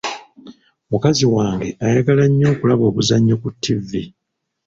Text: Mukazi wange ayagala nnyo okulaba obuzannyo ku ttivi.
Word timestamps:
Mukazi 0.91 1.25
wange 1.35 1.69
ayagala 1.85 2.23
nnyo 2.27 2.47
okulaba 2.53 2.83
obuzannyo 2.89 3.35
ku 3.41 3.47
ttivi. 3.55 4.03